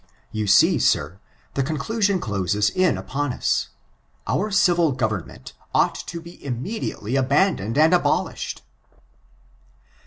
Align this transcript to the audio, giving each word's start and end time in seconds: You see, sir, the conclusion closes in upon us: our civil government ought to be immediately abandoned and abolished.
You 0.31 0.47
see, 0.47 0.79
sir, 0.79 1.19
the 1.53 1.61
conclusion 1.61 2.19
closes 2.19 2.71
in 2.71 2.97
upon 2.97 3.31
us: 3.33 3.69
our 4.25 4.49
civil 4.49 4.93
government 4.93 5.53
ought 5.75 5.93
to 6.07 6.19
be 6.19 6.43
immediately 6.43 7.15
abandoned 7.15 7.77
and 7.77 7.93
abolished. 7.93 8.63